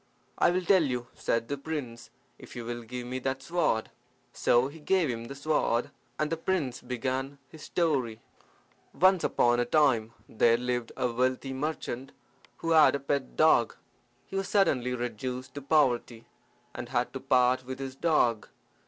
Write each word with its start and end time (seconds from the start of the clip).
"I 0.39 0.49
will 0.49 0.65
tell 0.65 0.81
you," 0.81 1.05
said 1.13 1.47
the 1.47 1.59
prince, 1.59 2.09
"if 2.39 2.55
you 2.55 2.65
will 2.65 2.81
give 2.81 3.05
me 3.05 3.19
that 3.19 3.43
sword." 3.43 3.91
So 4.33 4.67
he 4.67 4.79
gave 4.79 5.11
him 5.11 5.25
the 5.25 5.35
sword, 5.35 5.91
and 6.17 6.31
the 6.31 6.37
prince 6.37 6.81
began 6.81 7.37
his 7.49 7.61
story: 7.61 8.19
"Once 8.99 9.23
upon 9.23 9.59
a 9.59 9.65
time 9.65 10.13
there 10.27 10.57
lived 10.57 10.91
a 10.97 11.11
wealthy 11.11 11.53
merchant 11.53 12.13
who 12.65 12.71
had 12.71 12.95
a 12.95 12.99
pet 12.99 13.35
dog. 13.35 13.75
He 14.25 14.35
was 14.35 14.47
suddenly 14.49 14.95
reduced 14.95 15.53
to 15.53 15.61
poverty, 15.61 16.25
and 16.73 16.89
had 16.89 17.13
to 17.13 17.19
part 17.19 17.63
with 17.63 17.77
his 17.77 17.95
dog. 17.95 18.47